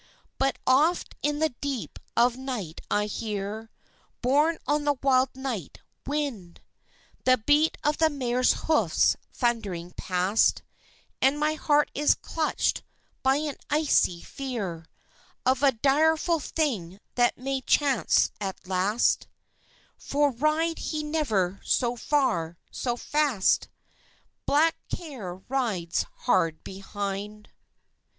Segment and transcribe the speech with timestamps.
[0.39, 3.69] But oft in the deep of night I hear
[4.23, 6.59] Borne on the wild night wind,
[7.25, 10.63] The beat of the mare's hoofs thundering past,
[11.21, 12.81] And my heart is clutched
[13.21, 14.87] by an icy fear
[15.45, 19.27] Of a direful thing that may chance at last;
[19.99, 23.67] For ride he never so far, so fast
[24.47, 27.49] Black Care rides hard behind.